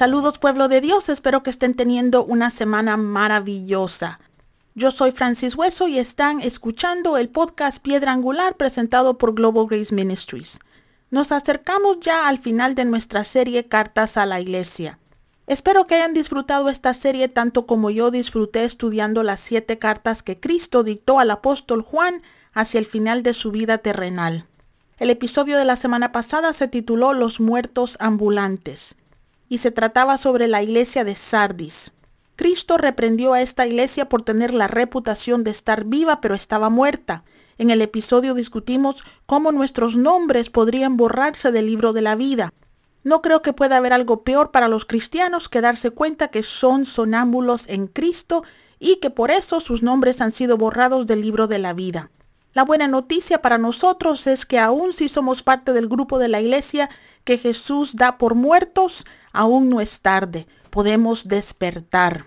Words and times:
Saludos 0.00 0.38
pueblo 0.38 0.68
de 0.68 0.80
Dios, 0.80 1.10
espero 1.10 1.42
que 1.42 1.50
estén 1.50 1.74
teniendo 1.74 2.24
una 2.24 2.48
semana 2.48 2.96
maravillosa. 2.96 4.18
Yo 4.74 4.90
soy 4.90 5.12
Francis 5.12 5.54
Hueso 5.54 5.88
y 5.88 5.98
están 5.98 6.40
escuchando 6.40 7.18
el 7.18 7.28
podcast 7.28 7.82
Piedra 7.82 8.12
Angular 8.12 8.56
presentado 8.56 9.18
por 9.18 9.34
Global 9.34 9.66
Grace 9.68 9.94
Ministries. 9.94 10.58
Nos 11.10 11.32
acercamos 11.32 11.98
ya 11.98 12.28
al 12.28 12.38
final 12.38 12.76
de 12.76 12.84
nuestra 12.84 13.24
serie 13.24 13.66
Cartas 13.66 14.16
a 14.16 14.26
la 14.26 14.40
Iglesia. 14.40 15.00
Espero 15.48 15.84
que 15.88 15.96
hayan 15.96 16.14
disfrutado 16.14 16.68
esta 16.68 16.94
serie 16.94 17.26
tanto 17.26 17.66
como 17.66 17.90
yo 17.90 18.12
disfruté 18.12 18.62
estudiando 18.62 19.24
las 19.24 19.40
siete 19.40 19.80
cartas 19.80 20.22
que 20.22 20.38
Cristo 20.38 20.84
dictó 20.84 21.18
al 21.18 21.32
apóstol 21.32 21.82
Juan 21.82 22.22
hacia 22.52 22.78
el 22.78 22.86
final 22.86 23.24
de 23.24 23.34
su 23.34 23.50
vida 23.50 23.78
terrenal. 23.78 24.46
El 24.98 25.10
episodio 25.10 25.58
de 25.58 25.64
la 25.64 25.74
semana 25.74 26.12
pasada 26.12 26.52
se 26.52 26.68
tituló 26.68 27.12
Los 27.12 27.40
muertos 27.40 27.96
ambulantes 27.98 28.94
y 29.48 29.58
se 29.58 29.72
trataba 29.72 30.16
sobre 30.16 30.46
la 30.46 30.62
iglesia 30.62 31.02
de 31.02 31.16
Sardis. 31.16 31.90
Cristo 32.36 32.78
reprendió 32.78 33.32
a 33.32 33.42
esta 33.42 33.66
iglesia 33.66 34.08
por 34.08 34.22
tener 34.22 34.54
la 34.54 34.68
reputación 34.68 35.42
de 35.42 35.50
estar 35.50 35.84
viva 35.86 36.20
pero 36.20 36.36
estaba 36.36 36.70
muerta. 36.70 37.24
En 37.60 37.68
el 37.68 37.82
episodio 37.82 38.32
discutimos 38.32 39.04
cómo 39.26 39.52
nuestros 39.52 39.94
nombres 39.94 40.48
podrían 40.48 40.96
borrarse 40.96 41.52
del 41.52 41.66
libro 41.66 41.92
de 41.92 42.00
la 42.00 42.16
vida. 42.16 42.54
No 43.04 43.20
creo 43.20 43.42
que 43.42 43.52
pueda 43.52 43.76
haber 43.76 43.92
algo 43.92 44.24
peor 44.24 44.50
para 44.50 44.66
los 44.66 44.86
cristianos 44.86 45.50
que 45.50 45.60
darse 45.60 45.90
cuenta 45.90 46.28
que 46.28 46.42
son 46.42 46.86
sonámbulos 46.86 47.68
en 47.68 47.86
Cristo 47.86 48.44
y 48.78 48.96
que 48.96 49.10
por 49.10 49.30
eso 49.30 49.60
sus 49.60 49.82
nombres 49.82 50.22
han 50.22 50.32
sido 50.32 50.56
borrados 50.56 51.06
del 51.06 51.20
libro 51.20 51.48
de 51.48 51.58
la 51.58 51.74
vida. 51.74 52.10
La 52.54 52.64
buena 52.64 52.88
noticia 52.88 53.42
para 53.42 53.58
nosotros 53.58 54.26
es 54.26 54.46
que 54.46 54.58
aun 54.58 54.94
si 54.94 55.10
somos 55.10 55.42
parte 55.42 55.74
del 55.74 55.86
grupo 55.86 56.18
de 56.18 56.28
la 56.28 56.40
iglesia 56.40 56.88
que 57.24 57.36
Jesús 57.36 57.94
da 57.94 58.16
por 58.16 58.36
muertos, 58.36 59.04
aún 59.34 59.68
no 59.68 59.82
es 59.82 60.00
tarde, 60.00 60.46
podemos 60.70 61.28
despertar. 61.28 62.24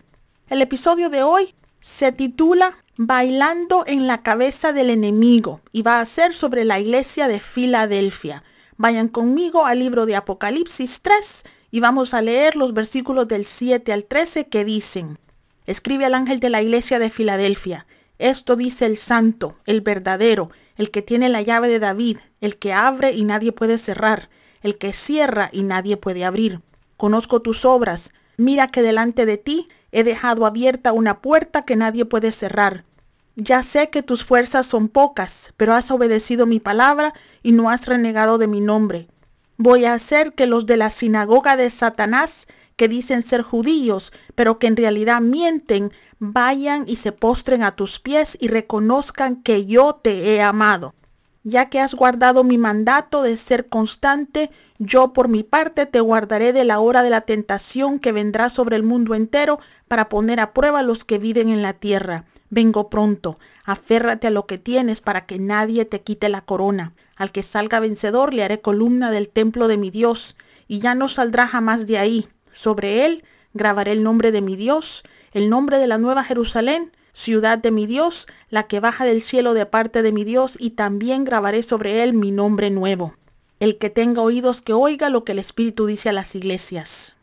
El 0.48 0.61
episodio 0.61 1.09
de 1.09 1.23
hoy 1.23 1.56
se 1.80 2.11
titula 2.11 2.78
Bailando 2.95 3.83
en 3.88 4.05
la 4.05 4.22
cabeza 4.22 4.72
del 4.72 4.91
enemigo 4.91 5.61
y 5.72 5.81
va 5.81 5.99
a 5.99 6.05
ser 6.05 6.36
sobre 6.36 6.63
la 6.63 6.80
iglesia 6.80 7.27
de 7.27 7.39
Filadelfia. 7.39 8.44
Vayan 8.77 9.08
conmigo 9.08 9.66
al 9.66 9.80
libro 9.80 10.05
de 10.05 10.16
Apocalipsis 10.16 11.02
3 11.02 11.44
y 11.71 11.80
vamos 11.80 12.14
a 12.14 12.21
leer 12.21 12.55
los 12.55 12.75
versículos 12.75 13.27
del 13.27 13.45
7 13.45 13.91
al 13.94 14.05
13 14.05 14.47
que 14.47 14.64
dicen, 14.64 15.17
Escribe 15.66 16.05
al 16.05 16.14
ángel 16.14 16.39
de 16.39 16.52
la 16.52 16.61
iglesia 16.61 16.99
de 16.99 17.09
Filadelfia, 17.09 17.88
esto 18.19 18.55
dice 18.55 18.86
el 18.86 18.97
santo, 18.97 19.58
el 19.66 19.81
verdadero, 19.81 20.52
el 20.77 20.91
que 20.91 21.02
tiene 21.02 21.30
la 21.30 21.41
llave 21.41 21.69
de 21.69 21.80
David, 21.80 22.17
el 22.41 22.58
que 22.58 22.73
abre 22.73 23.14
y 23.14 23.23
nadie 23.23 23.52
puede 23.52 23.80
cerrar, 23.80 24.30
el 24.61 24.77
que 24.77 24.94
cierra 24.94 25.49
y 25.52 25.64
nadie 25.64 25.97
puede 25.97 26.25
abrir. 26.25 26.61
Conozco 26.95 27.41
tus 27.41 27.66
obras. 27.66 28.11
Mira 28.38 28.69
que 28.69 28.81
delante 28.81 29.25
de 29.25 29.38
ti 29.38 29.67
he 29.94 30.03
dejado 30.03 30.45
abierta 30.45 30.91
una 30.91 31.22
puerta 31.22 31.61
que 31.61 31.77
nadie 31.77 32.03
puede 32.03 32.31
cerrar. 32.31 32.83
Ya 33.36 33.63
sé 33.63 33.89
que 33.89 34.03
tus 34.03 34.25
fuerzas 34.25 34.66
son 34.66 34.89
pocas, 34.89 35.53
pero 35.55 35.73
has 35.73 35.89
obedecido 35.91 36.45
mi 36.45 36.59
palabra 36.59 37.13
y 37.41 37.52
no 37.52 37.69
has 37.69 37.88
renegado 37.88 38.38
de 38.38 38.47
mi 38.47 38.59
nombre. 38.59 39.08
Voy 39.58 39.86
a 39.86 39.94
hacer 39.94 40.33
que 40.33 40.47
los 40.47 40.66
de 40.66 40.77
la 40.77 40.89
sinagoga 40.89 41.55
de 41.55 41.69
Satanás, 41.69 42.47
que 42.75 42.88
dicen 42.88 43.21
ser 43.21 43.44
judíos, 43.44 44.11
pero 44.33 44.58
que 44.58 44.67
en 44.67 44.75
realidad 44.75 45.21
mienten, 45.21 45.91
vayan 46.19 46.86
y 46.88 46.95
se 46.95 47.11
postren 47.11 47.64
a 47.64 47.75
tus 47.75 47.99
pies 47.99 48.36
y 48.41 48.47
reconozcan 48.47 49.43
que 49.43 49.65
yo 49.67 49.99
te 50.02 50.33
he 50.33 50.42
amado. 50.42 50.95
Ya 51.43 51.70
que 51.70 51.81
has 51.81 51.93
guardado 51.93 52.45
mi 52.45 52.58
mandato 52.58 53.21
de 53.21 53.36
ser 53.36 53.67
constante, 53.67 54.49
yo 54.80 55.11
por 55.11 55.27
mi 55.27 55.43
parte 55.43 55.86
te 55.86 55.99
guardaré 55.99 56.54
de 56.54 56.64
la 56.64 56.80
hora 56.80 57.04
de 57.04 57.09
la 57.09 57.21
tentación 57.21 57.99
que 57.99 58.14
vendrá 58.14 58.49
sobre 58.49 58.77
el 58.77 58.83
mundo 58.83 59.14
entero 59.14 59.59
para 59.89 60.08
poner 60.08 60.39
a 60.39 60.53
prueba 60.53 60.80
a 60.80 60.83
los 60.83 61.03
que 61.03 61.17
viven 61.17 61.49
en 61.49 61.61
la 61.61 61.73
tierra. 61.73 62.23
Vengo 62.49 62.89
pronto, 62.89 63.39
aférrate 63.65 64.27
a 64.27 64.32
lo 64.32 64.45
que 64.45 64.58
tienes 64.58 65.02
para 65.02 65.26
que 65.26 65.37
nadie 65.37 65.83
te 65.83 66.02
quite 66.02 66.30
la 66.30 66.42
corona. 66.42 66.93
Al 67.17 67.32
que 67.32 67.43
salga 67.43 67.82
vencedor 67.82 68.33
le 68.33 68.43
haré 68.43 68.61
columna 68.61 69.11
del 69.11 69.27
templo 69.27 69.67
de 69.67 69.77
mi 69.77 69.89
Dios, 69.89 70.37
y 70.67 70.80
ya 70.80 70.95
no 70.95 71.09
saldrá 71.09 71.48
jamás 71.48 71.87
de 71.87 71.98
ahí. 71.98 72.27
Sobre 72.53 73.05
él 73.05 73.23
grabaré 73.53 73.92
el 73.92 74.03
nombre 74.03 74.32
de 74.32 74.42
mi 74.42 74.55
Dios, 74.55 75.03
el 75.33 75.49
nombre 75.49 75.77
de 75.77 75.87
la 75.87 75.98
nueva 75.98 76.23
Jerusalén, 76.23 76.93
ciudad 77.14 77.58
de 77.58 77.72
mi 77.72 77.86
Dios, 77.86 78.28
la 78.50 78.64
que 78.64 78.80
baja 78.80 79.06
del 79.06 79.22
cielo 79.22 79.54
de 79.54 79.66
parte 79.66 80.02
de 80.02 80.12
mi 80.12 80.24
Dios, 80.26 80.58
y 80.60 80.72
también 80.72 81.24
grabaré 81.24 81.64
sobre 81.64 82.04
él 82.04 82.14
mi 82.14 82.32
nombre 82.32 82.70
nuevo. 82.70 83.16
El 83.60 83.78
que 83.78 83.90
tenga 83.90 84.22
oídos 84.22 84.62
que 84.62 84.74
oiga 84.74 85.10
lo 85.10 85.24
que 85.24 85.32
el 85.32 85.40
Espíritu 85.40 85.86
dice 85.86 86.10
a 86.10 86.14
las 86.14 86.36
iglesias. 86.36 87.16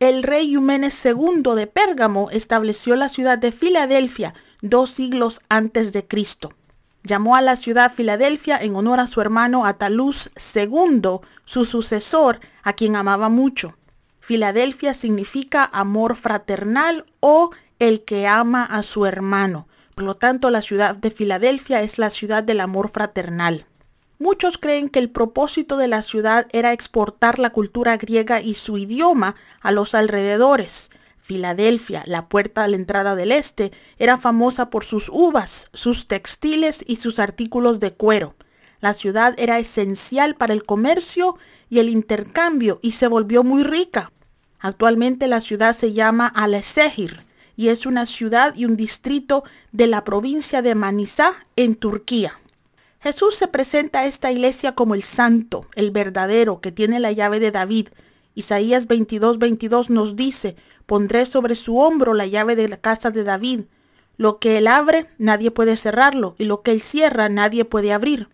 El 0.00 0.22
rey 0.22 0.54
Eumenes 0.54 1.04
II 1.04 1.54
de 1.56 1.66
Pérgamo 1.66 2.28
estableció 2.30 2.94
la 2.94 3.08
ciudad 3.08 3.38
de 3.38 3.50
Filadelfia 3.50 4.34
dos 4.60 4.90
siglos 4.90 5.40
antes 5.48 5.92
de 5.92 6.06
Cristo. 6.06 6.52
Llamó 7.02 7.36
a 7.36 7.42
la 7.42 7.56
ciudad 7.56 7.92
Filadelfia 7.92 8.58
en 8.58 8.76
honor 8.76 9.00
a 9.00 9.06
su 9.06 9.20
hermano 9.20 9.64
Ataluz 9.64 10.30
II, 10.54 11.20
su 11.44 11.64
sucesor, 11.64 12.40
a 12.62 12.72
quien 12.74 12.96
amaba 12.96 13.28
mucho. 13.28 13.76
Filadelfia 14.20 14.94
significa 14.94 15.64
amor 15.64 16.16
fraternal 16.16 17.06
o 17.20 17.50
el 17.78 18.04
que 18.04 18.26
ama 18.26 18.64
a 18.64 18.82
su 18.82 19.06
hermano. 19.06 19.68
Por 19.94 20.04
lo 20.04 20.14
tanto, 20.14 20.50
la 20.50 20.62
ciudad 20.62 20.96
de 20.96 21.10
Filadelfia 21.10 21.82
es 21.82 21.98
la 21.98 22.10
ciudad 22.10 22.42
del 22.42 22.60
amor 22.60 22.88
fraternal. 22.88 23.66
Muchos 24.18 24.58
creen 24.58 24.88
que 24.88 24.98
el 24.98 25.10
propósito 25.10 25.76
de 25.76 25.86
la 25.86 26.02
ciudad 26.02 26.46
era 26.52 26.72
exportar 26.72 27.38
la 27.38 27.50
cultura 27.50 27.96
griega 27.96 28.40
y 28.40 28.54
su 28.54 28.78
idioma 28.78 29.36
a 29.60 29.70
los 29.70 29.94
alrededores. 29.94 30.90
Filadelfia, 31.18 32.02
la 32.06 32.28
puerta 32.28 32.64
a 32.64 32.68
la 32.68 32.76
entrada 32.76 33.14
del 33.14 33.32
este, 33.32 33.70
era 33.98 34.18
famosa 34.18 34.70
por 34.70 34.84
sus 34.84 35.08
uvas, 35.08 35.68
sus 35.72 36.08
textiles 36.08 36.84
y 36.86 36.96
sus 36.96 37.18
artículos 37.18 37.78
de 37.80 37.92
cuero. 37.92 38.34
La 38.80 38.94
ciudad 38.94 39.34
era 39.36 39.58
esencial 39.58 40.34
para 40.34 40.52
el 40.52 40.64
comercio 40.64 41.36
y 41.68 41.78
el 41.78 41.88
intercambio 41.88 42.80
y 42.82 42.92
se 42.92 43.08
volvió 43.08 43.44
muy 43.44 43.62
rica. 43.62 44.10
Actualmente 44.58 45.28
la 45.28 45.40
ciudad 45.40 45.76
se 45.76 45.92
llama 45.92 46.26
Alesehir 46.26 47.27
y 47.58 47.70
es 47.70 47.86
una 47.86 48.06
ciudad 48.06 48.54
y 48.54 48.66
un 48.66 48.76
distrito 48.76 49.42
de 49.72 49.88
la 49.88 50.04
provincia 50.04 50.62
de 50.62 50.76
Manizá 50.76 51.32
en 51.56 51.74
Turquía. 51.74 52.38
Jesús 53.00 53.34
se 53.34 53.48
presenta 53.48 53.98
a 53.98 54.06
esta 54.06 54.30
iglesia 54.30 54.76
como 54.76 54.94
el 54.94 55.02
santo, 55.02 55.66
el 55.74 55.90
verdadero, 55.90 56.60
que 56.60 56.70
tiene 56.70 57.00
la 57.00 57.10
llave 57.10 57.40
de 57.40 57.50
David. 57.50 57.88
Isaías 58.36 58.86
22, 58.86 59.40
22 59.40 59.90
nos 59.90 60.14
dice, 60.14 60.54
pondré 60.86 61.26
sobre 61.26 61.56
su 61.56 61.78
hombro 61.78 62.14
la 62.14 62.26
llave 62.26 62.54
de 62.54 62.68
la 62.68 62.76
casa 62.76 63.10
de 63.10 63.24
David. 63.24 63.62
Lo 64.16 64.38
que 64.38 64.58
él 64.58 64.68
abre, 64.68 65.06
nadie 65.18 65.50
puede 65.50 65.76
cerrarlo, 65.76 66.36
y 66.38 66.44
lo 66.44 66.62
que 66.62 66.70
él 66.70 66.80
cierra, 66.80 67.28
nadie 67.28 67.64
puede 67.64 67.92
abrir. 67.92 68.28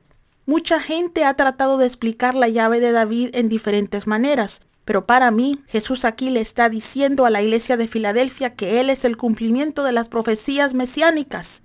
Mucha 0.44 0.80
gente 0.80 1.24
ha 1.24 1.32
tratado 1.32 1.78
de 1.78 1.86
explicar 1.86 2.34
la 2.34 2.50
llave 2.50 2.78
de 2.78 2.92
David 2.92 3.30
en 3.32 3.48
diferentes 3.48 4.06
maneras, 4.06 4.60
pero 4.84 5.06
para 5.06 5.30
mí, 5.30 5.62
Jesús 5.66 6.04
aquí 6.04 6.30
le 6.30 6.40
está 6.40 6.68
diciendo 6.68 7.24
a 7.24 7.30
la 7.30 7.42
iglesia 7.42 7.76
de 7.76 7.88
Filadelfia 7.88 8.54
que 8.54 8.80
Él 8.80 8.90
es 8.90 9.04
el 9.04 9.16
cumplimiento 9.16 9.82
de 9.82 9.92
las 9.92 10.08
profecías 10.08 10.74
mesiánicas. 10.74 11.62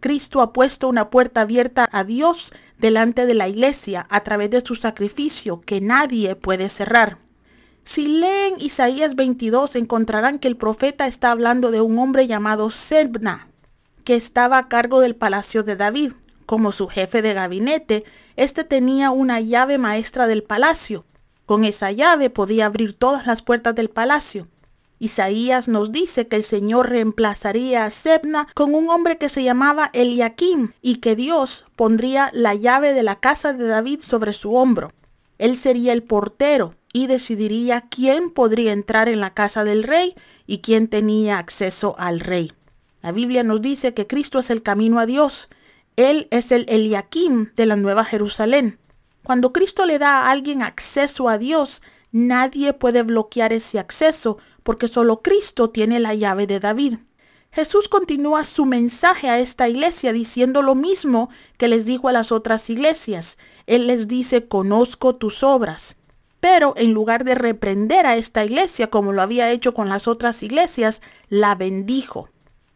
Cristo 0.00 0.40
ha 0.40 0.52
puesto 0.52 0.88
una 0.88 1.10
puerta 1.10 1.42
abierta 1.42 1.88
a 1.92 2.04
Dios 2.04 2.52
delante 2.78 3.26
de 3.26 3.34
la 3.34 3.48
iglesia 3.48 4.06
a 4.10 4.20
través 4.22 4.50
de 4.50 4.62
su 4.62 4.76
sacrificio 4.76 5.60
que 5.60 5.80
nadie 5.80 6.36
puede 6.36 6.68
cerrar. 6.68 7.18
Si 7.84 8.06
leen 8.06 8.54
Isaías 8.60 9.14
22 9.14 9.76
encontrarán 9.76 10.38
que 10.38 10.48
el 10.48 10.56
profeta 10.56 11.06
está 11.06 11.30
hablando 11.30 11.70
de 11.70 11.80
un 11.80 11.98
hombre 11.98 12.26
llamado 12.26 12.70
Sebna, 12.70 13.48
que 14.04 14.14
estaba 14.14 14.58
a 14.58 14.68
cargo 14.68 15.00
del 15.00 15.16
palacio 15.16 15.62
de 15.64 15.76
David. 15.76 16.12
Como 16.46 16.72
su 16.72 16.88
jefe 16.88 17.20
de 17.20 17.34
gabinete, 17.34 18.04
este 18.36 18.64
tenía 18.64 19.10
una 19.10 19.40
llave 19.40 19.76
maestra 19.76 20.26
del 20.26 20.42
palacio 20.42 21.04
con 21.48 21.64
esa 21.64 21.90
llave 21.92 22.28
podía 22.28 22.66
abrir 22.66 22.92
todas 22.92 23.26
las 23.26 23.40
puertas 23.40 23.74
del 23.74 23.88
palacio. 23.88 24.48
Isaías 24.98 25.66
nos 25.66 25.92
dice 25.92 26.28
que 26.28 26.36
el 26.36 26.44
Señor 26.44 26.90
reemplazaría 26.90 27.86
a 27.86 27.90
Sebna 27.90 28.48
con 28.54 28.74
un 28.74 28.90
hombre 28.90 29.16
que 29.16 29.30
se 29.30 29.42
llamaba 29.42 29.88
Eliakim 29.94 30.72
y 30.82 30.96
que 30.96 31.16
Dios 31.16 31.64
pondría 31.74 32.28
la 32.34 32.54
llave 32.54 32.92
de 32.92 33.02
la 33.02 33.18
casa 33.18 33.54
de 33.54 33.66
David 33.66 34.00
sobre 34.02 34.34
su 34.34 34.54
hombro. 34.56 34.92
Él 35.38 35.56
sería 35.56 35.94
el 35.94 36.02
portero 36.02 36.74
y 36.92 37.06
decidiría 37.06 37.86
quién 37.88 38.28
podría 38.28 38.72
entrar 38.72 39.08
en 39.08 39.20
la 39.20 39.32
casa 39.32 39.64
del 39.64 39.84
rey 39.84 40.14
y 40.46 40.58
quién 40.58 40.86
tenía 40.86 41.38
acceso 41.38 41.94
al 41.98 42.20
rey. 42.20 42.52
La 43.00 43.10
Biblia 43.10 43.42
nos 43.42 43.62
dice 43.62 43.94
que 43.94 44.06
Cristo 44.06 44.38
es 44.40 44.50
el 44.50 44.62
camino 44.62 44.98
a 44.98 45.06
Dios. 45.06 45.48
Él 45.96 46.28
es 46.30 46.52
el 46.52 46.66
Eliakim 46.68 47.52
de 47.56 47.64
la 47.64 47.76
Nueva 47.76 48.04
Jerusalén. 48.04 48.78
Cuando 49.28 49.52
Cristo 49.52 49.84
le 49.84 49.98
da 49.98 50.22
a 50.22 50.30
alguien 50.30 50.62
acceso 50.62 51.28
a 51.28 51.36
Dios, 51.36 51.82
Nadie 52.12 52.72
puede 52.72 53.02
bloquear 53.02 53.52
ese 53.52 53.78
acceso 53.78 54.38
porque 54.62 54.88
solo 54.88 55.20
Cristo 55.20 55.68
tiene 55.70 56.00
la 56.00 56.14
llave 56.14 56.46
de 56.46 56.60
David. 56.60 56.98
Jesús 57.52 57.88
continúa 57.88 58.44
su 58.44 58.66
mensaje 58.66 59.28
a 59.28 59.38
esta 59.38 59.68
iglesia 59.68 60.12
diciendo 60.12 60.62
lo 60.62 60.74
mismo 60.74 61.28
que 61.56 61.68
les 61.68 61.84
dijo 61.86 62.08
a 62.08 62.12
las 62.12 62.32
otras 62.32 62.70
iglesias. 62.70 63.38
Él 63.66 63.86
les 63.86 64.08
dice, 64.08 64.46
conozco 64.46 65.16
tus 65.16 65.42
obras. 65.42 65.96
Pero 66.40 66.72
en 66.76 66.94
lugar 66.94 67.24
de 67.24 67.34
reprender 67.34 68.06
a 68.06 68.16
esta 68.16 68.44
iglesia 68.44 68.86
como 68.88 69.12
lo 69.12 69.22
había 69.22 69.50
hecho 69.50 69.74
con 69.74 69.88
las 69.88 70.08
otras 70.08 70.42
iglesias, 70.42 71.02
la 71.28 71.54
bendijo. 71.54 72.30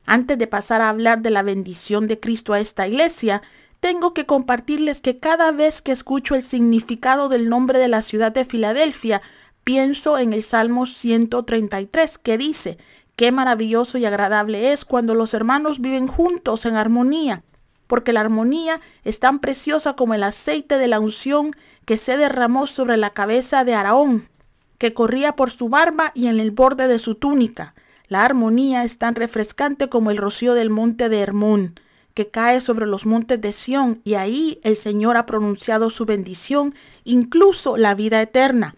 Antes 0.04 0.36
de 0.36 0.48
pasar 0.48 0.80
a 0.80 0.88
hablar 0.88 1.22
de 1.22 1.30
la 1.30 1.42
bendición 1.42 2.08
de 2.08 2.18
Cristo 2.18 2.52
a 2.52 2.60
esta 2.60 2.88
iglesia, 2.88 3.40
tengo 3.82 4.14
que 4.14 4.26
compartirles 4.26 5.00
que 5.00 5.18
cada 5.18 5.50
vez 5.50 5.82
que 5.82 5.90
escucho 5.90 6.36
el 6.36 6.44
significado 6.44 7.28
del 7.28 7.48
nombre 7.48 7.80
de 7.80 7.88
la 7.88 8.00
ciudad 8.02 8.30
de 8.30 8.44
Filadelfia, 8.44 9.20
pienso 9.64 10.18
en 10.18 10.32
el 10.32 10.44
Salmo 10.44 10.86
133 10.86 12.16
que 12.18 12.38
dice, 12.38 12.78
Qué 13.16 13.32
maravilloso 13.32 13.98
y 13.98 14.04
agradable 14.04 14.72
es 14.72 14.84
cuando 14.84 15.16
los 15.16 15.34
hermanos 15.34 15.80
viven 15.80 16.06
juntos 16.06 16.64
en 16.64 16.76
armonía, 16.76 17.42
porque 17.88 18.12
la 18.12 18.20
armonía 18.20 18.80
es 19.02 19.18
tan 19.18 19.40
preciosa 19.40 19.96
como 19.96 20.14
el 20.14 20.22
aceite 20.22 20.78
de 20.78 20.86
la 20.86 21.00
unción 21.00 21.50
que 21.84 21.96
se 21.96 22.16
derramó 22.16 22.68
sobre 22.68 22.96
la 22.96 23.10
cabeza 23.10 23.64
de 23.64 23.74
Araón, 23.74 24.28
que 24.78 24.94
corría 24.94 25.34
por 25.34 25.50
su 25.50 25.68
barba 25.68 26.12
y 26.14 26.28
en 26.28 26.38
el 26.38 26.52
borde 26.52 26.86
de 26.86 27.00
su 27.00 27.16
túnica. 27.16 27.74
La 28.06 28.24
armonía 28.24 28.84
es 28.84 28.98
tan 28.98 29.16
refrescante 29.16 29.88
como 29.88 30.12
el 30.12 30.18
rocío 30.18 30.54
del 30.54 30.70
monte 30.70 31.08
de 31.08 31.18
Hermón, 31.18 31.74
que 32.14 32.28
cae 32.28 32.60
sobre 32.60 32.86
los 32.86 33.06
montes 33.06 33.40
de 33.40 33.52
Sión, 33.52 34.00
y 34.04 34.14
ahí 34.14 34.60
el 34.62 34.76
Señor 34.76 35.16
ha 35.16 35.26
pronunciado 35.26 35.90
su 35.90 36.04
bendición, 36.04 36.74
incluso 37.04 37.76
la 37.76 37.94
vida 37.94 38.20
eterna. 38.20 38.74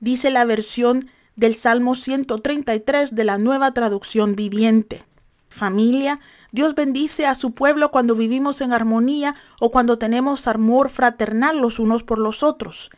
Dice 0.00 0.30
la 0.30 0.44
versión 0.44 1.08
del 1.36 1.54
Salmo 1.54 1.94
133 1.94 3.14
de 3.14 3.24
la 3.24 3.38
nueva 3.38 3.72
traducción 3.72 4.34
viviente. 4.34 5.04
Familia, 5.48 6.20
Dios 6.50 6.74
bendice 6.74 7.26
a 7.26 7.34
su 7.34 7.52
pueblo 7.52 7.90
cuando 7.90 8.14
vivimos 8.14 8.60
en 8.60 8.72
armonía 8.72 9.34
o 9.60 9.70
cuando 9.70 9.98
tenemos 9.98 10.46
amor 10.46 10.90
fraternal 10.90 11.58
los 11.60 11.78
unos 11.78 12.02
por 12.02 12.18
los 12.18 12.42
otros. 12.42 12.90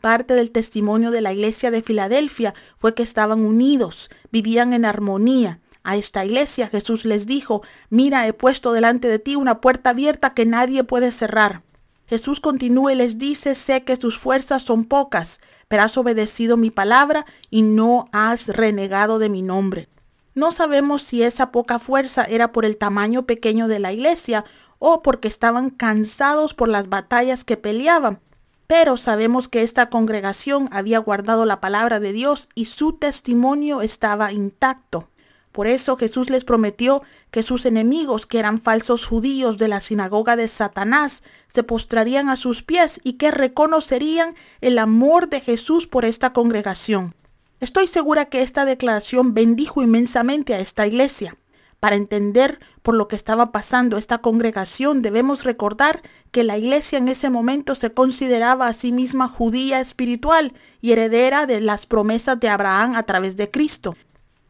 Parte 0.00 0.34
del 0.34 0.50
testimonio 0.50 1.10
de 1.10 1.20
la 1.20 1.32
iglesia 1.32 1.70
de 1.70 1.82
Filadelfia 1.82 2.54
fue 2.76 2.94
que 2.94 3.02
estaban 3.02 3.40
unidos, 3.40 4.10
vivían 4.30 4.72
en 4.72 4.84
armonía. 4.84 5.60
A 5.84 5.96
esta 5.96 6.24
iglesia 6.24 6.68
Jesús 6.68 7.04
les 7.04 7.26
dijo, 7.26 7.62
mira, 7.90 8.26
he 8.26 8.32
puesto 8.32 8.72
delante 8.72 9.08
de 9.08 9.18
ti 9.18 9.36
una 9.36 9.60
puerta 9.60 9.90
abierta 9.90 10.34
que 10.34 10.46
nadie 10.46 10.84
puede 10.84 11.12
cerrar. 11.12 11.62
Jesús 12.06 12.40
continúa 12.40 12.92
y 12.92 12.96
les 12.96 13.18
dice, 13.18 13.54
sé 13.54 13.84
que 13.84 13.96
sus 13.96 14.18
fuerzas 14.18 14.62
son 14.62 14.84
pocas, 14.84 15.40
pero 15.68 15.82
has 15.82 15.96
obedecido 15.96 16.56
mi 16.56 16.70
palabra 16.70 17.24
y 17.50 17.62
no 17.62 18.04
has 18.12 18.48
renegado 18.48 19.18
de 19.18 19.28
mi 19.28 19.42
nombre. 19.42 19.88
No 20.34 20.52
sabemos 20.52 21.02
si 21.02 21.22
esa 21.22 21.50
poca 21.52 21.78
fuerza 21.78 22.24
era 22.24 22.52
por 22.52 22.64
el 22.64 22.76
tamaño 22.76 23.24
pequeño 23.24 23.68
de 23.68 23.78
la 23.78 23.92
iglesia 23.92 24.44
o 24.78 25.02
porque 25.02 25.28
estaban 25.28 25.70
cansados 25.70 26.54
por 26.54 26.68
las 26.68 26.88
batallas 26.88 27.44
que 27.44 27.56
peleaban, 27.56 28.20
pero 28.66 28.96
sabemos 28.96 29.48
que 29.48 29.62
esta 29.62 29.90
congregación 29.90 30.68
había 30.72 30.98
guardado 30.98 31.44
la 31.44 31.60
palabra 31.60 32.00
de 32.00 32.12
Dios 32.12 32.48
y 32.54 32.66
su 32.66 32.94
testimonio 32.94 33.82
estaba 33.82 34.32
intacto. 34.32 35.08
Por 35.52 35.66
eso 35.66 35.98
Jesús 35.98 36.30
les 36.30 36.44
prometió 36.44 37.02
que 37.30 37.42
sus 37.42 37.66
enemigos, 37.66 38.26
que 38.26 38.38
eran 38.38 38.58
falsos 38.58 39.06
judíos 39.06 39.58
de 39.58 39.68
la 39.68 39.80
sinagoga 39.80 40.34
de 40.34 40.48
Satanás, 40.48 41.22
se 41.48 41.62
postrarían 41.62 42.30
a 42.30 42.36
sus 42.36 42.62
pies 42.62 43.00
y 43.04 43.14
que 43.14 43.30
reconocerían 43.30 44.34
el 44.62 44.78
amor 44.78 45.28
de 45.28 45.42
Jesús 45.42 45.86
por 45.86 46.06
esta 46.06 46.32
congregación. 46.32 47.14
Estoy 47.60 47.86
segura 47.86 48.24
que 48.24 48.42
esta 48.42 48.64
declaración 48.64 49.34
bendijo 49.34 49.82
inmensamente 49.82 50.54
a 50.54 50.58
esta 50.58 50.86
iglesia. 50.86 51.36
Para 51.78 51.96
entender 51.96 52.60
por 52.82 52.94
lo 52.94 53.06
que 53.06 53.16
estaba 53.16 53.52
pasando 53.52 53.98
esta 53.98 54.18
congregación, 54.18 55.02
debemos 55.02 55.44
recordar 55.44 56.00
que 56.30 56.44
la 56.44 56.56
iglesia 56.56 56.96
en 56.96 57.08
ese 57.08 57.28
momento 57.28 57.74
se 57.74 57.92
consideraba 57.92 58.68
a 58.68 58.72
sí 58.72 58.90
misma 58.90 59.28
judía 59.28 59.80
espiritual 59.80 60.54
y 60.80 60.92
heredera 60.92 61.44
de 61.44 61.60
las 61.60 61.86
promesas 61.86 62.40
de 62.40 62.48
Abraham 62.48 62.94
a 62.94 63.02
través 63.02 63.36
de 63.36 63.50
Cristo. 63.50 63.96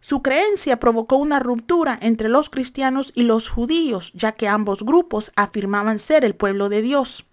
Su 0.02 0.20
creencia 0.20 0.80
provocó 0.80 1.14
una 1.14 1.38
ruptura 1.38 1.96
entre 2.02 2.28
los 2.28 2.50
cristianos 2.50 3.12
y 3.14 3.22
los 3.22 3.48
judíos, 3.48 4.10
ya 4.14 4.32
que 4.32 4.48
ambos 4.48 4.82
grupos 4.82 5.30
afirmaban 5.36 6.00
ser 6.00 6.24
el 6.24 6.34
pueblo 6.34 6.68
de 6.68 6.82
Dios. 6.82 7.24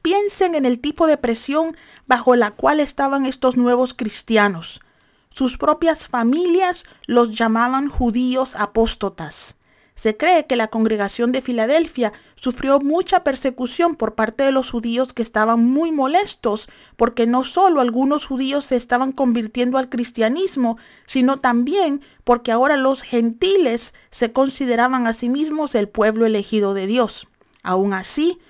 Piensen 0.00 0.54
en 0.54 0.64
el 0.64 0.78
tipo 0.78 1.08
de 1.08 1.16
presión 1.16 1.76
bajo 2.06 2.36
la 2.36 2.52
cual 2.52 2.78
estaban 2.78 3.26
estos 3.26 3.56
nuevos 3.56 3.94
cristianos. 3.94 4.80
Sus 5.28 5.58
propias 5.58 6.06
familias 6.06 6.84
los 7.06 7.34
llamaban 7.34 7.88
judíos 7.88 8.54
apóstotas. 8.54 9.56
Se 9.94 10.16
cree 10.16 10.46
que 10.46 10.56
la 10.56 10.68
congregación 10.68 11.30
de 11.30 11.40
Filadelfia 11.40 12.12
sufrió 12.34 12.80
mucha 12.80 13.22
persecución 13.22 13.94
por 13.94 14.16
parte 14.16 14.42
de 14.42 14.50
los 14.50 14.72
judíos 14.72 15.12
que 15.12 15.22
estaban 15.22 15.64
muy 15.64 15.92
molestos 15.92 16.68
porque 16.96 17.26
no 17.26 17.44
solo 17.44 17.80
algunos 17.80 18.26
judíos 18.26 18.64
se 18.64 18.76
estaban 18.76 19.12
convirtiendo 19.12 19.78
al 19.78 19.88
cristianismo, 19.88 20.78
sino 21.06 21.36
también 21.36 22.00
porque 22.24 22.50
ahora 22.50 22.76
los 22.76 23.02
gentiles 23.02 23.94
se 24.10 24.32
consideraban 24.32 25.06
a 25.06 25.12
sí 25.12 25.28
mismos 25.28 25.76
el 25.76 25.88
pueblo 25.88 26.26
elegido 26.26 26.74
de 26.74 26.88
Dios. 26.88 27.28
Aún 27.62 27.94
así, 27.94 28.40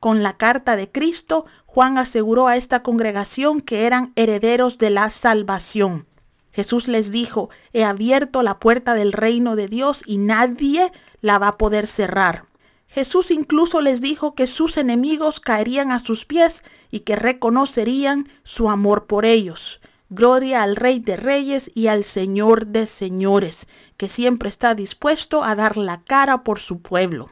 con 0.00 0.22
la 0.22 0.38
carta 0.38 0.74
de 0.74 0.90
Cristo, 0.90 1.44
Juan 1.66 1.98
aseguró 1.98 2.48
a 2.48 2.56
esta 2.56 2.82
congregación 2.82 3.60
que 3.60 3.86
eran 3.86 4.12
herederos 4.16 4.78
de 4.78 4.90
la 4.90 5.10
salvación. 5.10 6.06
Jesús 6.54 6.86
les 6.86 7.10
dijo, 7.10 7.50
he 7.72 7.82
abierto 7.82 8.44
la 8.44 8.60
puerta 8.60 8.94
del 8.94 9.12
reino 9.12 9.56
de 9.56 9.66
Dios 9.66 10.02
y 10.06 10.18
nadie 10.18 10.92
la 11.20 11.38
va 11.38 11.48
a 11.48 11.58
poder 11.58 11.88
cerrar. 11.88 12.46
Jesús 12.86 13.32
incluso 13.32 13.80
les 13.80 14.00
dijo 14.00 14.36
que 14.36 14.46
sus 14.46 14.76
enemigos 14.76 15.40
caerían 15.40 15.90
a 15.90 15.98
sus 15.98 16.24
pies 16.24 16.62
y 16.92 17.00
que 17.00 17.16
reconocerían 17.16 18.28
su 18.44 18.70
amor 18.70 19.06
por 19.06 19.24
ellos. 19.24 19.80
Gloria 20.10 20.62
al 20.62 20.76
Rey 20.76 21.00
de 21.00 21.16
Reyes 21.16 21.72
y 21.74 21.88
al 21.88 22.04
Señor 22.04 22.68
de 22.68 22.86
Señores, 22.86 23.66
que 23.96 24.08
siempre 24.08 24.48
está 24.48 24.76
dispuesto 24.76 25.42
a 25.42 25.56
dar 25.56 25.76
la 25.76 26.02
cara 26.04 26.44
por 26.44 26.60
su 26.60 26.82
pueblo. 26.82 27.30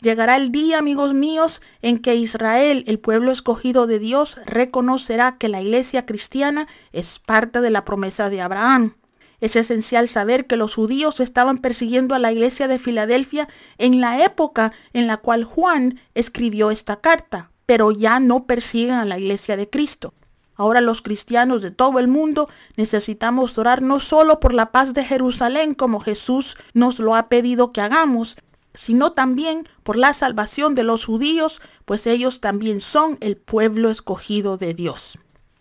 Llegará 0.00 0.36
el 0.36 0.52
día, 0.52 0.78
amigos 0.78 1.14
míos, 1.14 1.62
en 1.80 1.98
que 1.98 2.14
Israel, 2.16 2.84
el 2.86 2.98
pueblo 2.98 3.32
escogido 3.32 3.86
de 3.86 3.98
Dios, 3.98 4.36
reconocerá 4.44 5.38
que 5.38 5.48
la 5.48 5.62
iglesia 5.62 6.04
cristiana 6.04 6.68
es 6.92 7.18
parte 7.18 7.62
de 7.62 7.70
la 7.70 7.84
promesa 7.86 8.28
de 8.28 8.42
Abraham. 8.42 8.96
Es 9.40 9.56
esencial 9.56 10.08
saber 10.08 10.46
que 10.46 10.56
los 10.56 10.74
judíos 10.74 11.20
estaban 11.20 11.58
persiguiendo 11.58 12.14
a 12.14 12.18
la 12.18 12.30
iglesia 12.30 12.68
de 12.68 12.78
Filadelfia 12.78 13.48
en 13.78 14.00
la 14.00 14.22
época 14.22 14.72
en 14.92 15.06
la 15.06 15.16
cual 15.16 15.44
Juan 15.44 15.98
escribió 16.14 16.70
esta 16.70 17.00
carta, 17.00 17.50
pero 17.64 17.90
ya 17.90 18.20
no 18.20 18.44
persiguen 18.44 18.96
a 18.96 19.04
la 19.06 19.18
iglesia 19.18 19.56
de 19.56 19.68
Cristo. 19.68 20.12
Ahora 20.56 20.80
los 20.80 21.02
cristianos 21.02 21.60
de 21.60 21.70
todo 21.70 21.98
el 21.98 22.08
mundo 22.08 22.48
necesitamos 22.76 23.58
orar 23.58 23.82
no 23.82 24.00
solo 24.00 24.40
por 24.40 24.54
la 24.54 24.72
paz 24.72 24.94
de 24.94 25.04
Jerusalén 25.04 25.74
como 25.74 26.00
Jesús 26.00 26.56
nos 26.72 26.98
lo 26.98 27.14
ha 27.14 27.28
pedido 27.28 27.72
que 27.72 27.82
hagamos, 27.82 28.38
sino 28.76 29.12
también 29.12 29.64
por 29.82 29.96
la 29.96 30.12
salvación 30.12 30.74
de 30.74 30.84
los 30.84 31.06
judíos, 31.06 31.60
pues 31.84 32.06
ellos 32.06 32.40
también 32.40 32.80
son 32.80 33.18
el 33.20 33.36
pueblo 33.36 33.90
escogido 33.90 34.58
de 34.58 34.74
Dios. 34.74 35.18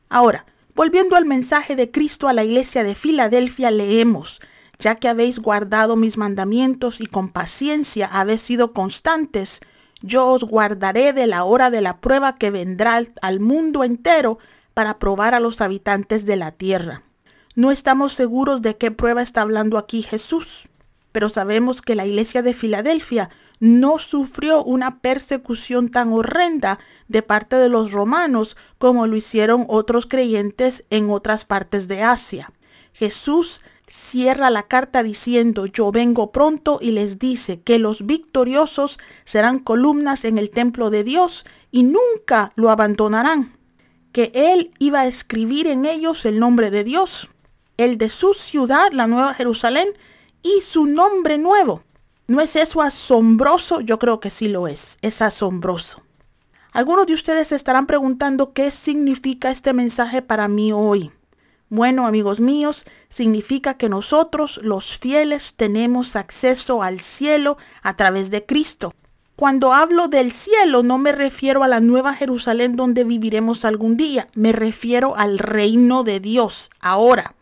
Ahora, 0.10 0.46
volviendo 0.76 1.16
al 1.16 1.26
mensaje 1.26 1.76
de 1.76 1.90
Cristo 1.90 2.28
a 2.28 2.34
la 2.34 2.44
iglesia 2.44 2.84
de 2.84 2.94
Filadelfia, 2.94 3.72
leemos, 3.72 4.42
ya 4.80 4.96
que 4.96 5.08
habéis 5.08 5.40
guardado 5.40 5.96
mis 5.96 6.18
mandamientos 6.18 7.00
y 7.00 7.08
con 7.08 7.30
paciencia 7.30 8.08
habéis 8.12 8.42
sido 8.42 8.74
constantes, 8.74 9.62
yo 10.02 10.28
os 10.28 10.44
guardaré 10.44 11.14
de 11.14 11.26
la 11.26 11.46
hora 11.46 11.72
de 11.72 11.82
la 11.82 12.02
prueba 12.02 12.36
que 12.36 12.52
vendrá 12.52 13.02
al 13.22 13.40
mundo 13.40 13.84
entero 13.84 14.38
para 14.74 15.00
probar 15.00 15.34
a 15.34 15.40
los 15.40 15.62
habitantes 15.62 16.26
de 16.26 16.36
la 16.36 16.52
tierra. 16.52 17.04
No 17.56 17.72
estamos 17.72 18.12
seguros 18.12 18.62
de 18.62 18.76
qué 18.76 18.92
prueba 18.92 19.22
está 19.22 19.42
hablando 19.42 19.78
aquí 19.78 20.04
Jesús 20.04 20.70
pero 21.16 21.30
sabemos 21.30 21.82
que 21.82 21.96
la 21.96 22.06
iglesia 22.06 22.42
de 22.42 22.54
Filadelfia 22.54 23.30
no 23.62 24.00
sufrió 24.00 24.62
una 24.66 25.00
persecución 25.00 25.88
tan 25.88 26.12
horrenda 26.12 26.78
de 27.08 27.22
parte 27.22 27.56
de 27.56 27.70
los 27.70 27.94
romanos 27.94 28.58
como 28.80 29.08
lo 29.08 29.16
hicieron 29.16 29.64
otros 29.70 30.08
creyentes 30.08 30.84
en 30.90 31.10
otras 31.10 31.46
partes 31.46 31.88
de 31.88 32.04
Asia. 32.04 32.52
Jesús 32.92 33.62
cierra 33.88 34.50
la 34.50 34.64
carta 34.64 35.04
diciendo, 35.04 35.68
yo 35.68 35.90
vengo 35.94 36.34
pronto 36.34 36.80
y 36.82 36.92
les 36.92 37.18
dice 37.18 37.62
que 37.62 37.80
los 37.80 38.06
victoriosos 38.06 39.00
serán 39.24 39.60
columnas 39.60 40.26
en 40.26 40.38
el 40.38 40.50
templo 40.50 40.90
de 40.90 41.06
Dios 41.06 41.46
y 41.72 41.84
nunca 41.84 42.52
lo 42.56 42.70
abandonarán, 42.70 43.54
que 44.12 44.34
Él 44.34 44.72
iba 44.80 45.00
a 45.00 45.08
escribir 45.08 45.68
en 45.68 45.86
ellos 45.86 46.26
el 46.26 46.42
nombre 46.42 46.72
de 46.72 46.84
Dios, 46.84 47.30
el 47.78 47.98
de 47.98 48.10
su 48.10 48.34
ciudad, 48.34 48.92
la 48.92 49.08
Nueva 49.08 49.34
Jerusalén, 49.34 49.88
y 50.46 50.62
su 50.62 50.86
nombre 50.86 51.40
nuevo. 51.40 51.82
¿No 52.28 52.40
es 52.40 52.56
eso 52.56 52.82
asombroso? 52.82 53.82
Yo 53.82 53.98
creo 53.98 54.20
que 54.20 54.30
sí 54.30 54.48
lo 54.48 54.68
es. 54.68 55.00
Es 55.02 55.24
asombroso. 55.24 56.04
Algunos 56.72 57.08
de 57.08 57.16
ustedes 57.16 57.48
se 57.48 57.56
estarán 57.56 57.88
preguntando 57.88 58.54
qué 58.54 58.70
significa 58.70 59.50
este 59.50 59.74
mensaje 59.74 60.22
para 60.22 60.48
mí 60.48 60.72
hoy. 60.72 61.12
Bueno, 61.70 62.06
amigos 62.06 62.40
míos, 62.40 62.86
significa 63.10 63.74
que 63.74 63.90
nosotros, 63.90 64.60
los 64.62 65.00
fieles, 65.00 65.56
tenemos 65.56 66.16
acceso 66.16 66.84
al 66.84 67.00
cielo 67.00 67.58
a 67.82 67.96
través 67.96 68.30
de 68.30 68.46
Cristo. 68.46 68.94
Cuando 69.36 69.74
hablo 69.74 70.08
del 70.08 70.32
cielo 70.32 70.84
no 70.84 71.00
me 71.00 71.12
refiero 71.12 71.64
a 71.64 71.68
la 71.68 71.80
nueva 71.80 72.14
Jerusalén 72.14 72.76
donde 72.76 73.04
viviremos 73.04 73.66
algún 73.66 73.98
día, 73.98 74.28
me 74.36 74.52
refiero 74.52 75.18
al 75.18 75.40
reino 75.40 76.04
de 76.04 76.20
Dios, 76.20 76.70
ahora. 76.80 77.36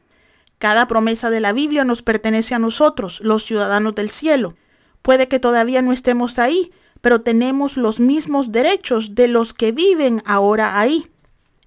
Cada 0.63 0.88
promesa 0.88 1.29
de 1.29 1.41
la 1.41 1.51
Biblia 1.51 1.84
nos 1.84 2.03
pertenece 2.03 2.55
a 2.55 2.60
nosotros, 2.60 3.20
los 3.22 3.43
ciudadanos 3.43 3.96
del 3.96 4.10
cielo. 4.10 4.55
Puede 5.01 5.27
que 5.27 5.38
todavía 5.38 5.82
no 5.82 5.91
estemos 5.91 6.39
ahí, 6.39 6.72
pero 7.01 7.20
tenemos 7.20 7.75
los 7.75 8.00
mismos 8.00 8.53
derechos 8.53 9.13
de 9.13 9.27
los 9.27 9.53
que 9.53 9.74
viven 9.74 10.24
ahora 10.25 10.79
ahí. 10.79 11.12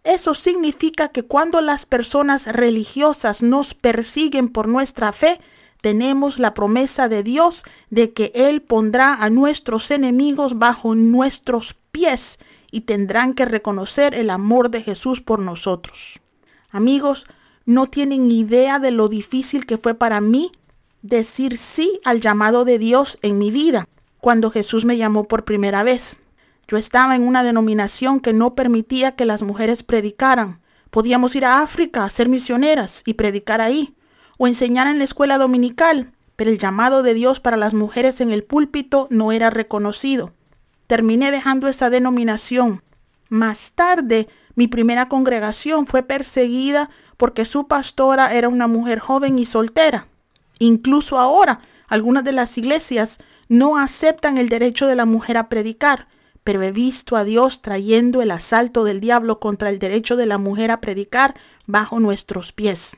Eso 0.03 0.33
significa 0.33 1.09
que 1.09 1.25
cuando 1.25 1.61
las 1.61 1.85
personas 1.85 2.47
religiosas 2.47 3.43
nos 3.43 3.75
persiguen 3.75 4.49
por 4.49 4.67
nuestra 4.67 5.13
fe, 5.13 5.43
tenemos 5.83 6.39
la 6.39 6.55
promesa 6.55 7.11
de 7.11 7.23
Dios 7.23 7.65
de 7.91 8.15
que 8.15 8.33
Él 8.35 8.63
pondrá 8.63 9.17
a 9.17 9.29
nuestros 9.29 9.91
enemigos 9.91 10.59
bajo 10.59 10.95
nuestros 10.95 11.75
pies 11.93 12.39
y 12.71 12.81
tendrán 12.81 13.35
que 13.35 13.45
reconocer 13.45 14.15
el 14.15 14.31
amor 14.31 14.71
de 14.71 14.81
Jesús 14.81 15.21
por 15.21 15.41
nosotros. 15.41 16.23
Amigos, 16.71 17.27
no 17.67 17.87
tienen 17.89 18.31
idea 18.31 18.79
de 18.79 18.93
lo 18.93 19.09
difícil 19.09 19.67
que 19.67 19.77
fue 19.77 19.95
para 19.95 20.21
mí 20.21 20.53
decir 21.03 21.59
sí 21.59 22.01
al 22.05 22.21
llamado 22.21 22.65
de 22.65 22.79
Dios 22.79 23.19
en 23.23 23.39
mi 23.39 23.51
vida 23.51 23.89
cuando 24.21 24.51
Jesús 24.51 24.85
me 24.85 24.97
llamó 24.97 25.29
por 25.29 25.45
primera 25.45 25.83
vez. 25.83 26.19
Yo 26.69 26.77
estaba 26.77 27.15
en 27.15 27.23
una 27.23 27.45
denominación 27.45 28.19
que 28.21 28.33
no 28.33 28.55
permitía 28.55 29.15
que 29.15 29.25
las 29.25 29.43
mujeres 29.43 29.83
predicaran. 29.83 30.61
Podíamos 30.91 31.37
ir 31.37 31.45
a 31.45 31.61
África 31.61 32.05
a 32.05 32.11
ser 32.11 32.29
misioneras 32.29 33.03
y 33.07 33.15
predicar 33.15 33.61
ahí, 33.61 33.95
o 34.39 34.49
enseñar 34.49 34.89
en 34.89 34.99
la 34.99 35.05
escuela 35.05 35.39
dominical, 35.39 36.13
pero 36.35 36.51
el 36.51 36.59
llamado 36.59 37.03
de 37.03 37.15
Dios 37.15 37.39
para 37.39 37.57
las 37.57 37.73
mujeres 37.73 38.21
en 38.21 38.31
el 38.31 38.43
púlpito 38.43 39.07
no 39.11 39.31
era 39.31 39.51
reconocido. 39.51 40.33
Terminé 40.87 41.31
dejando 41.31 41.69
esa 41.69 41.89
denominación. 41.89 42.83
Más 43.29 43.73
tarde, 43.73 44.29
mi 44.57 44.67
primera 44.67 45.09
congregación 45.09 45.87
fue 45.87 46.03
perseguida 46.03 46.91
porque 47.17 47.45
su 47.45 47.69
pastora 47.69 48.35
era 48.35 48.49
una 48.49 48.67
mujer 48.67 48.99
joven 48.99 49.39
y 49.39 49.47
soltera. 49.47 50.09
Incluso 50.59 51.19
ahora, 51.19 51.61
algunas 51.89 52.25
de 52.25 52.33
las 52.33 52.57
iglesias 52.59 53.19
no 53.49 53.77
aceptan 53.77 54.39
el 54.39 54.49
derecho 54.49 54.87
de 54.87 54.97
la 54.97 55.05
mujer 55.05 55.37
a 55.37 55.49
predicar, 55.49 56.09
pero 56.43 56.63
he 56.63 56.73
visto 56.73 57.17
a 57.17 57.25
Dios 57.25 57.61
trayendo 57.61 58.23
el 58.23 58.31
asalto 58.31 58.85
del 58.85 59.01
diablo 59.01 59.41
contra 59.41 59.69
el 59.69 59.79
derecho 59.79 60.17
de 60.17 60.27
la 60.27 60.39
mujer 60.39 60.71
a 60.71 60.81
predicar 60.81 61.35
bajo 61.67 62.01
nuestros 62.01 62.53
pies. 62.53 62.97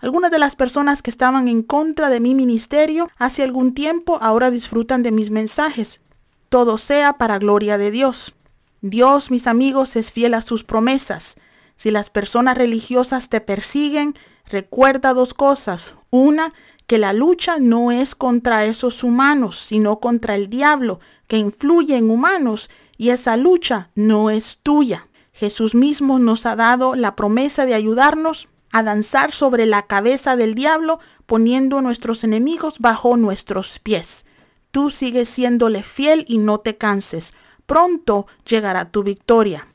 Algunas 0.00 0.30
de 0.30 0.38
las 0.38 0.56
personas 0.56 1.02
que 1.02 1.10
estaban 1.10 1.48
en 1.48 1.62
contra 1.62 2.10
de 2.10 2.20
mi 2.20 2.34
ministerio 2.34 3.08
hace 3.16 3.42
algún 3.42 3.74
tiempo 3.74 4.18
ahora 4.20 4.50
disfrutan 4.50 5.02
de 5.02 5.10
mis 5.10 5.30
mensajes. 5.30 6.00
Todo 6.48 6.78
sea 6.78 7.14
para 7.14 7.38
gloria 7.38 7.78
de 7.78 7.90
Dios. 7.90 8.34
Dios, 8.80 9.30
mis 9.30 9.46
amigos, 9.46 9.96
es 9.96 10.12
fiel 10.12 10.34
a 10.34 10.42
sus 10.42 10.64
promesas. 10.64 11.36
Si 11.76 11.90
las 11.90 12.10
personas 12.10 12.56
religiosas 12.56 13.28
te 13.28 13.40
persiguen, 13.40 14.14
recuerda 14.46 15.14
dos 15.14 15.34
cosas. 15.34 15.94
Una, 16.10 16.52
que 16.86 16.98
la 16.98 17.12
lucha 17.12 17.58
no 17.58 17.92
es 17.92 18.14
contra 18.14 18.64
esos 18.64 19.04
humanos, 19.04 19.58
sino 19.58 20.00
contra 20.00 20.34
el 20.34 20.48
diablo 20.48 21.00
que 21.28 21.36
influye 21.36 21.96
en 21.96 22.10
humanos 22.10 22.70
y 22.96 23.10
esa 23.10 23.36
lucha 23.36 23.90
no 23.94 24.30
es 24.30 24.58
tuya. 24.62 25.06
Jesús 25.32 25.76
mismo 25.76 26.18
nos 26.18 26.46
ha 26.46 26.56
dado 26.56 26.96
la 26.96 27.14
promesa 27.14 27.66
de 27.66 27.74
ayudarnos 27.74 28.48
a 28.72 28.82
danzar 28.82 29.30
sobre 29.30 29.66
la 29.66 29.86
cabeza 29.86 30.34
del 30.34 30.54
diablo, 30.54 30.98
poniendo 31.26 31.80
nuestros 31.80 32.24
enemigos 32.24 32.80
bajo 32.80 33.16
nuestros 33.16 33.78
pies. 33.78 34.24
Tú 34.72 34.90
sigues 34.90 35.28
siéndole 35.28 35.82
fiel 35.82 36.24
y 36.26 36.38
no 36.38 36.58
te 36.58 36.76
canses. 36.76 37.34
Pronto 37.68 38.26
llegará 38.46 38.90
tu 38.90 39.02
victoria. 39.02 39.68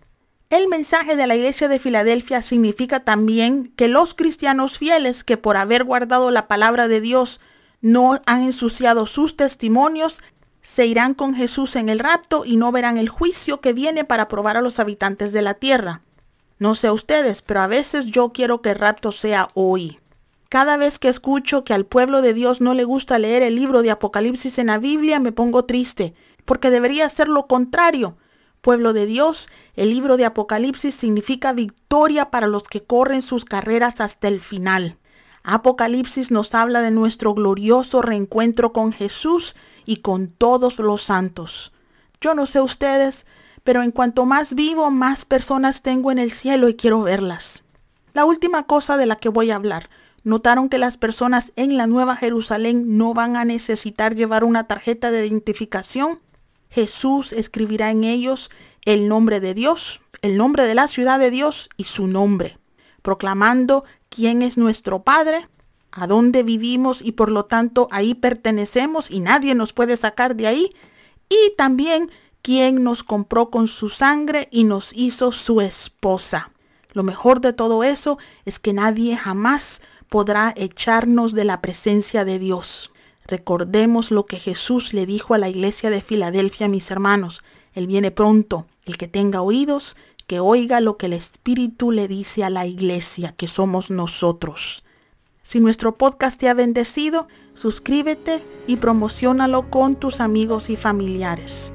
El 0.50 0.68
mensaje 0.68 1.16
de 1.16 1.28
la 1.28 1.36
iglesia 1.36 1.68
de 1.68 1.78
Filadelfia 1.78 2.42
significa 2.42 3.02
también 3.02 3.72
que 3.76 3.88
los 3.88 4.16
cristianos 4.16 4.80
fieles 4.80 5.24
que 5.24 5.38
por 5.38 5.58
haber 5.58 5.84
guardado 5.84 6.32
la 6.32 6.48
palabra 6.48 6.88
de 6.88 7.02
Dios 7.02 7.40
no 7.82 8.20
han 8.26 8.42
ensuciado 8.42 9.06
sus 9.06 9.38
testimonios, 9.38 10.24
se 10.64 10.88
irán 10.88 11.14
con 11.14 11.36
Jesús 11.36 11.76
en 11.76 11.88
el 11.88 12.00
rapto 12.00 12.46
y 12.46 12.58
no 12.58 12.72
verán 12.72 12.98
el 12.98 13.10
juicio 13.10 13.62
que 13.62 13.74
viene 13.74 14.04
para 14.04 14.28
probar 14.28 14.58
a 14.58 14.62
los 14.62 14.80
habitantes 14.80 15.32
de 15.32 15.44
la 15.44 15.54
tierra. 15.54 16.02
No 16.58 16.74
sé 16.74 16.90
ustedes, 16.90 17.44
pero 17.44 17.62
a 17.62 17.68
veces 17.68 18.08
yo 18.08 18.32
quiero 18.34 18.64
que 18.64 18.72
el 18.72 18.80
rapto 18.80 19.12
sea 19.12 19.50
hoy. 19.54 20.00
Cada 20.50 20.78
vez 20.78 20.98
que 20.98 21.10
escucho 21.10 21.64
que 21.64 21.76
al 21.76 21.86
pueblo 21.86 22.24
de 22.24 22.34
Dios 22.34 22.60
no 22.60 22.74
le 22.74 22.86
gusta 22.86 23.20
leer 23.20 23.44
el 23.44 23.56
libro 23.56 23.84
de 23.84 23.92
Apocalipsis 23.92 24.58
en 24.58 24.68
la 24.68 24.80
Biblia, 24.80 25.20
me 25.20 25.32
pongo 25.32 25.66
triste, 25.66 26.16
porque 26.46 26.70
debería 26.70 27.10
ser 27.10 27.28
lo 27.28 27.48
contrario 27.48 28.18
pueblo 28.64 28.94
de 28.94 29.06
Dios, 29.06 29.50
el 29.76 29.90
libro 29.90 30.16
de 30.16 30.26
Apocalipsis 30.26 30.96
significa 30.96 31.52
victoria 31.52 32.32
para 32.32 32.48
los 32.48 32.64
que 32.64 32.82
corren 32.82 33.22
sus 33.22 33.44
carreras 33.44 34.00
hasta 34.00 34.30
el 34.30 34.40
final. 34.40 34.98
Apocalipsis 35.44 36.32
nos 36.32 36.56
habla 36.56 36.82
de 36.82 36.90
nuestro 36.90 37.34
glorioso 37.34 38.02
reencuentro 38.02 38.72
con 38.72 38.94
Jesús 38.94 39.56
y 39.86 39.98
con 39.98 40.30
todos 40.30 40.80
los 40.80 41.02
santos. 41.02 41.74
Yo 42.22 42.34
no 42.34 42.46
sé 42.46 42.62
ustedes, 42.62 43.28
pero 43.66 43.84
en 43.84 43.92
cuanto 43.92 44.26
más 44.26 44.56
vivo, 44.56 44.90
más 44.90 45.26
personas 45.26 45.82
tengo 45.82 46.10
en 46.10 46.18
el 46.18 46.32
cielo 46.32 46.70
y 46.70 46.76
quiero 46.76 47.02
verlas. 47.02 47.64
La 48.14 48.24
última 48.24 48.64
cosa 48.66 48.96
de 48.96 49.06
la 49.06 49.18
que 49.18 49.30
voy 49.30 49.52
a 49.52 49.56
hablar. 49.56 49.90
¿Notaron 50.24 50.70
que 50.70 50.78
las 50.78 50.96
personas 50.96 51.52
en 51.58 51.76
la 51.76 51.86
Nueva 51.86 52.16
Jerusalén 52.16 52.98
no 52.98 53.14
van 53.14 53.36
a 53.36 53.44
necesitar 53.44 54.16
llevar 54.16 54.46
una 54.46 54.68
tarjeta 54.68 55.12
de 55.12 55.28
identificación? 55.28 56.22
Jesús 56.74 57.34
escribirá 57.34 57.92
en 57.92 58.03
ellos 58.03 58.50
el 58.84 59.08
nombre 59.08 59.39
de 59.39 59.53
Dios, 59.53 60.01
el 60.24 60.38
nombre 60.38 60.65
de 60.65 60.74
la 60.74 60.88
ciudad 60.88 61.20
de 61.20 61.30
Dios 61.30 61.70
y 61.77 61.84
su 61.84 62.08
nombre, 62.08 62.58
proclamando 63.03 63.86
quién 64.10 64.42
es 64.42 64.58
nuestro 64.58 65.03
Padre, 65.03 65.48
a 65.92 66.08
dónde 66.08 66.42
vivimos 66.42 67.01
y 67.03 67.12
por 67.12 67.30
lo 67.30 67.46
tanto 67.46 67.88
ahí 67.92 68.15
pertenecemos 68.15 69.12
y 69.12 69.20
nadie 69.20 69.53
nos 69.53 69.72
puede 69.72 69.98
sacar 69.98 70.36
de 70.36 70.48
ahí, 70.48 70.70
y 71.30 71.56
también 71.58 72.10
quién 72.42 72.84
nos 72.84 73.03
compró 73.03 73.51
con 73.51 73.68
su 73.68 73.89
sangre 73.89 74.48
y 74.51 74.63
nos 74.63 74.94
hizo 74.96 75.32
su 75.32 75.62
esposa. 75.62 76.51
Lo 76.92 77.03
mejor 77.03 77.39
de 77.39 77.53
todo 77.53 77.84
eso 77.84 78.18
es 78.46 78.58
que 78.58 78.74
nadie 78.74 79.15
jamás 79.15 79.84
podrá 80.10 80.53
echarnos 80.58 81.34
de 81.34 81.46
la 81.46 81.62
presencia 81.62 82.25
de 82.25 82.39
Dios. 82.39 82.93
Recordemos 83.27 84.12
lo 84.12 84.25
que 84.25 84.39
Jesús 84.39 84.94
le 84.94 85.06
dijo 85.06 85.34
a 85.34 85.38
la 85.38 85.50
iglesia 85.50 85.89
de 85.89 86.01
Filadelfia, 86.01 86.68
mis 86.68 86.92
hermanos. 86.92 87.44
Él 87.74 87.88
viene 87.88 88.12
pronto. 88.12 88.65
El 88.86 88.98
que 88.98 89.08
tenga 89.08 89.42
oídos, 89.42 89.96
que 90.27 90.39
oiga 90.39 90.82
lo 90.82 90.98
que 90.98 91.08
el 91.08 91.13
Espíritu 91.13 91.92
le 91.92 92.08
dice 92.08 92.44
a 92.44 92.50
la 92.50 92.65
iglesia, 92.65 93.34
que 93.36 93.48
somos 93.48 93.92
nosotros. 93.92 94.84
Si 95.42 95.60
nuestro 95.60 95.98
podcast 95.98 96.39
te 96.39 96.50
ha 96.50 96.53
bendecido, 96.53 97.27
suscríbete 97.53 98.42
y 98.65 98.77
promocionalo 98.77 99.70
con 99.70 99.96
tus 99.96 100.22
amigos 100.22 100.70
y 100.70 100.77
familiares. 100.77 101.74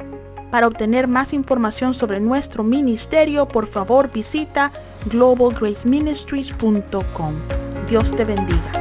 Para 0.51 0.67
obtener 0.67 1.09
más 1.09 1.35
información 1.35 1.93
sobre 1.93 2.21
nuestro 2.21 2.65
ministerio, 2.65 3.47
por 3.47 3.67
favor 3.67 4.11
visita 4.11 4.73
globalgraceministries.com. 5.11 7.35
Dios 7.89 8.17
te 8.17 8.25
bendiga. 8.25 8.73